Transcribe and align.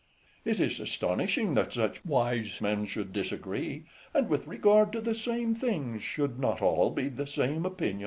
It 0.45 0.59
is 0.59 0.79
astonishing 0.79 1.53
that 1.53 1.73
such 1.73 2.03
wise 2.03 2.59
men 2.59 2.87
should 2.87 3.13
disagree, 3.13 3.83
and, 4.15 4.29
with 4.29 4.47
regard 4.47 4.91
to 4.93 4.99
the 4.99 5.13
same 5.13 5.53
things, 5.53 6.01
should 6.01 6.39
not 6.39 6.59
all 6.59 6.89
be 6.89 7.05
of 7.05 7.17
the 7.17 7.27
same 7.27 7.67
opinion. 7.67 7.99